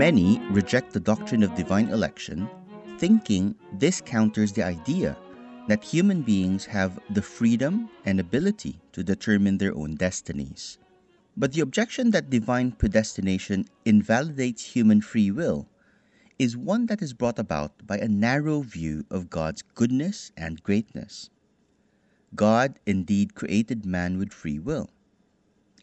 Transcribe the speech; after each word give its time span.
Many 0.00 0.40
reject 0.48 0.94
the 0.94 0.98
doctrine 0.98 1.42
of 1.42 1.54
divine 1.54 1.90
election, 1.90 2.48
thinking 2.96 3.54
this 3.74 4.00
counters 4.00 4.50
the 4.50 4.62
idea 4.62 5.14
that 5.68 5.84
human 5.84 6.22
beings 6.22 6.64
have 6.64 6.98
the 7.10 7.20
freedom 7.20 7.90
and 8.06 8.18
ability 8.18 8.80
to 8.92 9.04
determine 9.04 9.58
their 9.58 9.76
own 9.76 9.96
destinies. 9.96 10.78
But 11.36 11.52
the 11.52 11.60
objection 11.60 12.12
that 12.12 12.30
divine 12.30 12.72
predestination 12.72 13.66
invalidates 13.84 14.64
human 14.64 15.02
free 15.02 15.30
will 15.30 15.68
is 16.38 16.56
one 16.56 16.86
that 16.86 17.02
is 17.02 17.12
brought 17.12 17.38
about 17.38 17.86
by 17.86 17.98
a 17.98 18.08
narrow 18.08 18.62
view 18.62 19.04
of 19.10 19.28
God's 19.28 19.60
goodness 19.60 20.32
and 20.34 20.62
greatness. 20.62 21.28
God 22.34 22.80
indeed 22.86 23.34
created 23.34 23.84
man 23.84 24.16
with 24.16 24.32
free 24.32 24.58
will. 24.58 24.88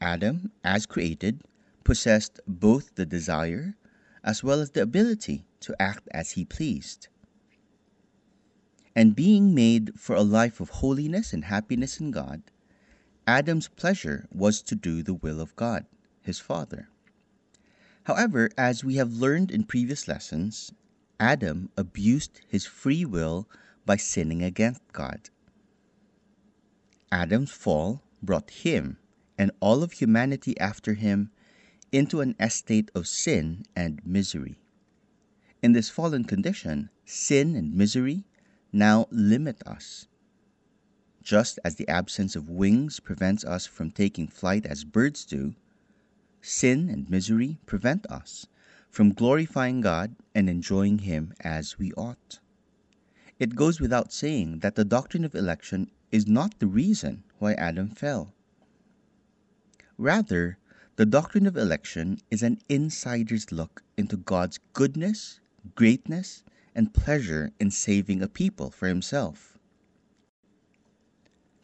Adam, 0.00 0.50
as 0.64 0.84
created, 0.84 1.44
possessed 1.84 2.40
both 2.48 2.96
the 2.96 3.06
desire 3.06 3.76
as 4.22 4.44
well 4.44 4.60
as 4.60 4.70
the 4.70 4.82
ability 4.82 5.44
to 5.60 5.74
act 5.80 6.08
as 6.12 6.32
he 6.32 6.44
pleased. 6.44 7.08
And 8.94 9.16
being 9.16 9.54
made 9.54 9.98
for 9.98 10.16
a 10.16 10.22
life 10.22 10.60
of 10.60 10.68
holiness 10.68 11.32
and 11.32 11.44
happiness 11.44 12.00
in 12.00 12.10
God, 12.10 12.42
Adam's 13.26 13.68
pleasure 13.68 14.26
was 14.32 14.62
to 14.62 14.74
do 14.74 15.02
the 15.02 15.14
will 15.14 15.40
of 15.40 15.54
God, 15.56 15.86
his 16.20 16.40
Father. 16.40 16.88
However, 18.04 18.50
as 18.58 18.82
we 18.82 18.96
have 18.96 19.12
learned 19.12 19.50
in 19.50 19.64
previous 19.64 20.08
lessons, 20.08 20.72
Adam 21.20 21.70
abused 21.76 22.40
his 22.48 22.66
free 22.66 23.04
will 23.04 23.48
by 23.86 23.96
sinning 23.96 24.42
against 24.42 24.80
God. 24.92 25.30
Adam's 27.12 27.50
fall 27.50 28.02
brought 28.22 28.50
him 28.50 28.98
and 29.38 29.50
all 29.60 29.82
of 29.82 29.92
humanity 29.92 30.58
after 30.58 30.94
him 30.94 31.30
into 31.92 32.20
an 32.20 32.34
estate 32.38 32.90
of 32.94 33.06
sin 33.06 33.64
and 33.74 34.00
misery. 34.04 34.58
In 35.62 35.72
this 35.72 35.90
fallen 35.90 36.24
condition, 36.24 36.90
sin 37.04 37.56
and 37.56 37.74
misery 37.74 38.24
now 38.72 39.06
limit 39.10 39.62
us 39.66 40.06
just 41.22 41.58
as 41.64 41.76
the 41.76 41.88
absence 41.88 42.34
of 42.34 42.48
wings 42.48 42.98
prevents 42.98 43.44
us 43.44 43.66
from 43.66 43.90
taking 43.90 44.26
flight 44.26 44.64
as 44.66 44.84
birds 44.84 45.24
do, 45.24 45.54
sin 46.40 46.88
and 46.88 47.08
misery 47.10 47.58
prevent 47.66 48.06
us 48.10 48.46
from 48.88 49.12
glorifying 49.12 49.80
God 49.80 50.16
and 50.34 50.48
enjoying 50.48 51.00
Him 51.00 51.32
as 51.40 51.78
we 51.78 51.92
ought. 51.92 52.40
It 53.38 53.54
goes 53.54 53.80
without 53.80 54.12
saying 54.12 54.58
that 54.60 54.74
the 54.74 54.84
doctrine 54.84 55.24
of 55.24 55.34
election 55.34 55.90
is 56.10 56.26
not 56.26 56.58
the 56.58 56.66
reason 56.66 57.22
why 57.38 57.54
Adam 57.54 57.90
fell. 57.90 58.34
Rather, 59.96 60.58
the 61.00 61.06
doctrine 61.06 61.46
of 61.46 61.56
election 61.56 62.18
is 62.30 62.42
an 62.42 62.60
insider's 62.68 63.50
look 63.50 63.82
into 63.96 64.18
God's 64.18 64.58
goodness, 64.74 65.40
greatness, 65.74 66.42
and 66.74 66.92
pleasure 66.92 67.52
in 67.58 67.70
saving 67.70 68.20
a 68.20 68.28
people 68.28 68.70
for 68.70 68.86
Himself. 68.86 69.56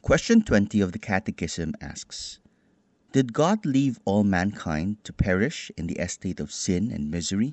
Question 0.00 0.40
20 0.40 0.80
of 0.80 0.92
the 0.92 0.98
Catechism 0.98 1.74
asks 1.82 2.38
Did 3.12 3.34
God 3.34 3.66
leave 3.66 4.00
all 4.06 4.24
mankind 4.24 5.04
to 5.04 5.12
perish 5.12 5.70
in 5.76 5.86
the 5.86 5.98
estate 5.98 6.40
of 6.40 6.50
sin 6.50 6.90
and 6.90 7.10
misery? 7.10 7.52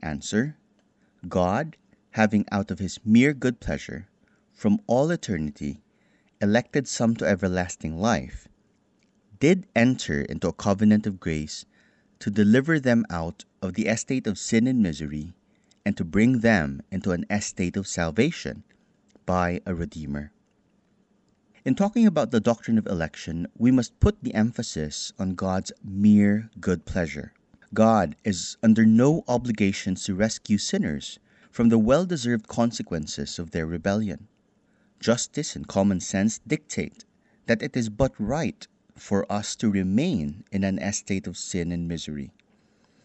Answer 0.00 0.56
God, 1.28 1.76
having 2.12 2.46
out 2.50 2.70
of 2.70 2.78
his 2.78 2.98
mere 3.04 3.34
good 3.34 3.60
pleasure, 3.60 4.08
from 4.54 4.80
all 4.86 5.10
eternity, 5.10 5.82
elected 6.40 6.88
some 6.88 7.14
to 7.16 7.26
everlasting 7.26 7.98
life, 7.98 8.48
did 9.38 9.66
enter 9.74 10.22
into 10.22 10.48
a 10.48 10.52
covenant 10.52 11.06
of 11.06 11.20
grace 11.20 11.64
to 12.18 12.30
deliver 12.30 12.80
them 12.80 13.04
out 13.10 13.44
of 13.60 13.74
the 13.74 13.86
estate 13.86 14.26
of 14.26 14.38
sin 14.38 14.66
and 14.66 14.82
misery, 14.82 15.34
and 15.84 15.96
to 15.96 16.04
bring 16.04 16.40
them 16.40 16.82
into 16.90 17.12
an 17.12 17.24
estate 17.30 17.76
of 17.76 17.86
salvation 17.86 18.64
by 19.26 19.60
a 19.66 19.74
Redeemer. 19.74 20.32
In 21.64 21.74
talking 21.74 22.06
about 22.06 22.30
the 22.30 22.40
doctrine 22.40 22.78
of 22.78 22.86
election, 22.86 23.48
we 23.58 23.70
must 23.70 23.98
put 23.98 24.22
the 24.22 24.34
emphasis 24.34 25.12
on 25.18 25.34
God's 25.34 25.72
mere 25.82 26.48
good 26.60 26.84
pleasure. 26.84 27.32
God 27.74 28.14
is 28.24 28.56
under 28.62 28.86
no 28.86 29.24
obligations 29.26 30.04
to 30.04 30.14
rescue 30.14 30.58
sinners 30.58 31.18
from 31.50 31.68
the 31.68 31.78
well 31.78 32.06
deserved 32.06 32.46
consequences 32.46 33.38
of 33.38 33.50
their 33.50 33.66
rebellion. 33.66 34.28
Justice 35.00 35.56
and 35.56 35.66
common 35.66 36.00
sense 36.00 36.38
dictate 36.46 37.04
that 37.46 37.62
it 37.62 37.76
is 37.76 37.88
but 37.88 38.12
right 38.18 38.68
for 38.96 39.30
us 39.30 39.54
to 39.56 39.70
remain 39.70 40.44
in 40.50 40.64
an 40.64 40.78
estate 40.78 41.26
of 41.26 41.36
sin 41.36 41.70
and 41.70 41.86
misery, 41.86 42.32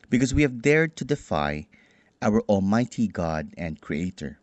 because 0.10 0.34
we 0.34 0.42
have 0.42 0.62
dared 0.62 0.96
to 0.96 1.06
defy 1.06 1.68
our 2.22 2.42
Almighty 2.42 3.08
God 3.08 3.54
and 3.58 3.82
Creator. 3.82 4.40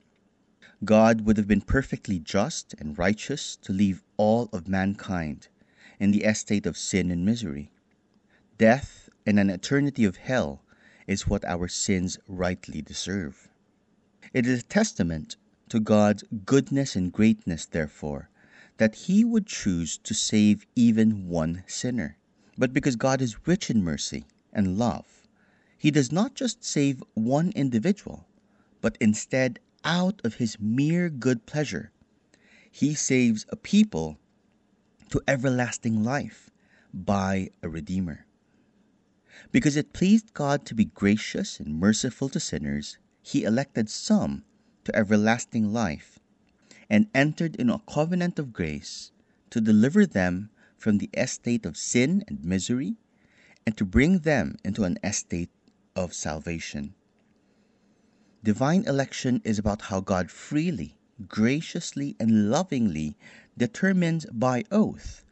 God 0.85 1.23
would 1.23 1.37
have 1.37 1.49
been 1.49 1.61
perfectly 1.61 2.19
just 2.19 2.75
and 2.79 2.99
righteous 2.99 3.57
to 3.63 3.73
leave 3.73 4.05
all 4.17 4.49
of 4.53 4.69
mankind 4.69 5.49
in 5.99 6.13
the 6.13 6.25
estate 6.25 6.67
of 6.67 6.77
sin 6.77 7.11
and 7.11 7.25
misery. 7.25 7.71
Death 8.59 9.09
and 9.27 9.39
an 9.39 9.51
eternity 9.51 10.05
of 10.05 10.17
hell 10.17 10.63
is 11.07 11.27
what 11.27 11.45
our 11.45 11.69
sins 11.69 12.19
rightly 12.29 12.83
deserve. 12.83 13.49
It 14.33 14.47
is 14.47 14.61
a 14.61 14.65
testament 14.65 15.37
to 15.69 15.81
God's 15.81 16.25
goodness 16.45 16.95
and 16.95 17.13
greatness, 17.13 17.67
therefore, 17.67 18.29
that 18.79 18.95
He 19.07 19.25
would 19.25 19.47
choose 19.47 19.99
to 19.99 20.15
save 20.15 20.67
even 20.75 21.29
one 21.29 21.63
sinner. 21.67 22.17
But 22.57 22.73
because 22.73 22.97
God 22.97 23.21
is 23.21 23.47
rich 23.47 23.71
in 23.71 23.85
mercy 23.85 24.25
and 24.53 24.79
love, 24.79 25.29
He 25.77 25.91
does 25.93 26.11
not 26.11 26.35
just 26.35 26.65
save 26.65 27.03
one 27.15 27.53
individual, 27.55 28.27
but 28.81 28.97
instead 29.01 29.61
out 29.85 30.21
of 30.25 30.35
his 30.35 30.59
mere 30.61 31.09
good 31.09 31.47
pleasure, 31.47 31.91
he 32.71 32.95
saves 32.95 33.47
a 33.49 33.57
people 33.57 34.19
to 35.11 35.23
everlasting 35.27 36.05
life 36.05 36.51
by 36.93 37.49
a 37.63 37.69
Redeemer. 37.69 38.27
Because 39.53 39.77
it 39.77 39.93
pleased 39.93 40.35
God 40.35 40.67
to 40.67 40.75
be 40.75 40.85
gracious 40.85 41.61
and 41.61 41.79
merciful 41.79 42.29
to 42.31 42.41
sinners, 42.41 42.99
he 43.23 43.45
elected 43.45 43.89
some 43.89 44.45
to 44.85 44.95
everlasting 44.95 45.73
life 45.73 46.19
and 46.91 47.09
entered 47.15 47.57
into 47.57 47.75
a 47.75 47.83
covenant 47.93 48.39
of 48.39 48.53
grace 48.53 49.13
to 49.51 49.61
deliver 49.61 50.07
them 50.07 50.51
from 50.77 50.99
the 50.99 51.11
estate 51.15 51.67
of 51.67 51.77
sin 51.77 52.25
and 52.29 52.45
misery 52.45 52.97
and 53.67 53.77
to 53.77 53.85
bring 53.85 54.21
them 54.21 54.57
into 54.65 54.85
an 54.85 54.99
estate 55.03 55.51
of 55.95 56.15
salvation. 56.15 56.95
Divine 58.43 58.85
election 58.87 59.43
is 59.45 59.59
about 59.59 59.83
how 59.83 60.01
God 60.01 60.31
freely, 60.31 60.97
graciously, 61.27 62.15
and 62.21 62.51
lovingly 62.51 63.17
determines 63.57 64.27
by 64.33 64.65
oath 64.71 65.25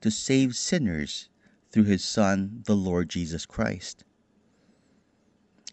to 0.00 0.10
save 0.10 0.54
sinners 0.54 1.28
through 1.70 1.84
his 1.84 2.04
Son, 2.04 2.62
the 2.66 2.76
Lord 2.76 3.08
Jesus 3.08 3.44
Christ. 3.44 4.04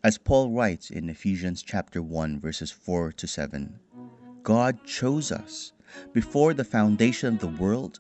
As 0.04 0.18
Paul 0.18 0.50
writes 0.50 0.90
in 0.90 1.10
Ephesians 1.10 1.62
chapter 1.62 2.02
1 2.02 2.40
verses 2.40 2.72
4 2.72 3.12
to 3.12 3.28
7, 3.28 3.80
God 4.44 4.84
chose 4.86 5.32
us 5.32 5.74
before 6.14 6.54
the 6.54 6.64
foundation 6.64 7.36
of 7.36 7.40
the 7.40 7.62
world 7.62 8.00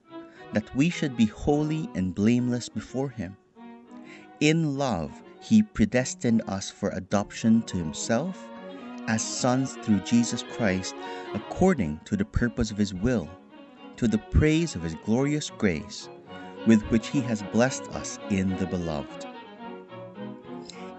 that 0.54 0.76
we 0.76 0.90
should 0.90 1.16
be 1.16 1.26
holy 1.26 1.90
and 1.96 2.14
blameless 2.16 2.70
before 2.70 3.10
him. 3.10 3.38
In 4.40 4.78
love, 4.78 5.12
he 5.42 5.64
predestined 5.64 6.42
us 6.48 6.70
for 6.70 6.90
adoption 6.90 7.62
to 7.64 7.78
himself 7.78 8.48
as 9.08 9.22
sons 9.22 9.78
through 9.82 10.00
Jesus 10.02 10.44
Christ 10.56 10.96
according 11.34 12.00
to 12.06 12.16
the 12.16 12.26
purpose 12.26 12.72
of 12.72 12.78
His 12.78 12.94
will, 12.94 13.30
to 13.98 14.08
the 14.08 14.18
praise 14.18 14.76
of 14.76 14.84
His 14.84 14.96
glorious 15.06 15.50
grace, 15.50 16.10
with 16.68 16.82
which 16.84 17.08
He 17.08 17.22
has 17.22 17.44
blessed 17.52 17.84
us 17.92 18.20
in 18.30 18.56
the 18.58 18.66
Beloved. 18.66 19.26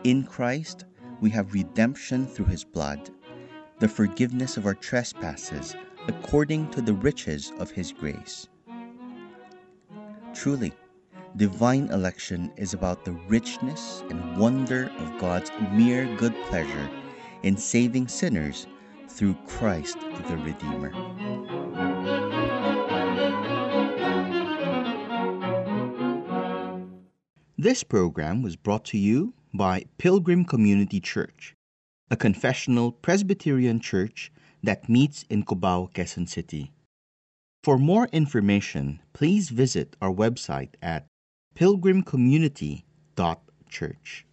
In 0.04 0.24
Christ, 0.24 0.84
we 1.20 1.30
have 1.30 1.54
redemption 1.54 2.26
through 2.26 2.46
His 2.46 2.64
blood, 2.64 3.10
the 3.82 3.88
forgiveness 3.88 4.56
of 4.56 4.64
our 4.64 4.76
trespasses 4.76 5.74
according 6.06 6.70
to 6.70 6.80
the 6.80 6.92
riches 6.92 7.50
of 7.58 7.68
His 7.68 7.90
grace. 7.90 8.46
Truly, 10.32 10.72
divine 11.34 11.88
election 11.88 12.52
is 12.56 12.74
about 12.74 13.04
the 13.04 13.10
richness 13.26 14.04
and 14.08 14.36
wonder 14.36 14.88
of 15.00 15.18
God's 15.18 15.50
mere 15.72 16.06
good 16.14 16.32
pleasure 16.44 16.88
in 17.42 17.56
saving 17.56 18.06
sinners 18.06 18.68
through 19.08 19.34
Christ 19.48 19.98
the 20.28 20.36
Redeemer. 20.36 20.92
This 27.58 27.82
program 27.82 28.42
was 28.42 28.54
brought 28.54 28.84
to 28.84 28.98
you 28.98 29.34
by 29.52 29.86
Pilgrim 29.98 30.44
Community 30.44 31.00
Church, 31.00 31.56
a 32.12 32.16
confessional 32.16 32.92
Presbyterian 32.92 33.80
church 33.80 34.30
that 34.62 34.86
meets 34.86 35.24
in 35.30 35.42
Cubao, 35.44 35.90
Quezon 35.94 36.28
City. 36.28 36.70
For 37.64 37.78
more 37.78 38.06
information, 38.12 39.00
please 39.14 39.48
visit 39.48 39.96
our 40.02 40.12
website 40.12 40.74
at 40.82 41.06
pilgrimcommunity.church. 41.56 44.26